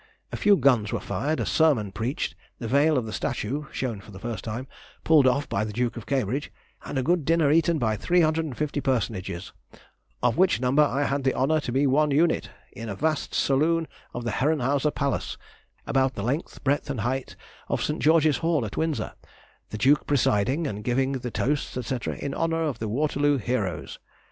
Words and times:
A 0.31 0.35
few 0.35 0.57
guns 0.57 0.91
were 0.91 0.99
fired, 0.99 1.39
a 1.39 1.45
sermon 1.45 1.91
preached, 1.91 2.33
the 2.57 2.67
veil 2.67 2.97
of 2.97 3.05
the 3.05 3.13
statue 3.13 3.65
(shown 3.71 4.01
for 4.01 4.09
the 4.09 4.17
first 4.17 4.43
time) 4.43 4.65
pulled 5.03 5.27
off 5.27 5.47
by 5.47 5.63
the 5.63 5.71
Duke 5.71 5.95
of 5.95 6.07
Cambridge, 6.07 6.51
and 6.83 6.97
a 6.97 7.03
good 7.03 7.23
dinner 7.23 7.51
eaten 7.51 7.77
by 7.77 7.97
350 7.97 8.81
personages, 8.81 9.53
of 10.23 10.37
which 10.37 10.59
number 10.59 10.81
I 10.81 11.03
had 11.03 11.23
the 11.23 11.35
honour 11.35 11.59
to 11.59 11.71
be 11.71 11.85
one 11.85 12.09
unit, 12.09 12.49
in 12.71 12.89
a 12.89 12.95
vast 12.95 13.35
saloon 13.35 13.87
in 14.15 14.23
the 14.25 14.31
Herrenhauser 14.31 14.89
Palace, 14.89 15.37
about 15.85 16.15
the 16.15 16.23
length, 16.23 16.63
breadth, 16.63 16.89
and 16.89 17.01
height 17.01 17.35
of 17.69 17.83
St. 17.83 18.01
George's 18.01 18.37
Hall, 18.39 18.65
at 18.65 18.77
Windsor, 18.77 19.13
the 19.69 19.77
Duke 19.77 20.07
presiding 20.07 20.65
and 20.65 20.83
giving 20.83 21.11
the 21.11 21.29
toasts, 21.29 21.77
&c., 21.79 21.99
in 22.17 22.33
honour 22.33 22.63
of 22.63 22.79
the 22.79 22.87
Waterloo 22.87 23.37
heroes. 23.37 23.99